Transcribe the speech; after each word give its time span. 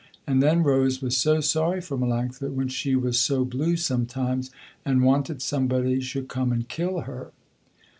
And 0.25 0.41
then 0.41 0.63
Rose 0.63 0.99
was 0.99 1.15
so 1.15 1.41
sorry 1.41 1.79
for 1.79 1.95
Melanctha, 1.95 2.51
when 2.51 2.69
she 2.69 2.95
was 2.95 3.19
so 3.19 3.45
blue 3.45 3.75
sometimes, 3.77 4.49
and 4.83 5.03
wanted 5.03 5.43
somebody 5.43 5.99
should 6.01 6.27
come 6.27 6.51
and 6.51 6.67
kill 6.67 7.01
her. 7.01 7.31